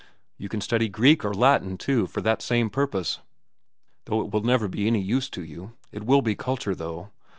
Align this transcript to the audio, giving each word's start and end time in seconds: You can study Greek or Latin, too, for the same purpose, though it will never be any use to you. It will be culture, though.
You 0.39 0.49
can 0.49 0.61
study 0.61 0.89
Greek 0.89 1.23
or 1.23 1.31
Latin, 1.31 1.77
too, 1.77 2.07
for 2.07 2.21
the 2.21 2.35
same 2.39 2.71
purpose, 2.71 3.19
though 4.05 4.21
it 4.21 4.31
will 4.33 4.41
never 4.41 4.67
be 4.67 4.87
any 4.87 4.99
use 4.99 5.29
to 5.29 5.43
you. 5.43 5.73
It 5.91 6.05
will 6.07 6.23
be 6.23 6.33
culture, 6.33 6.73
though. 6.73 7.11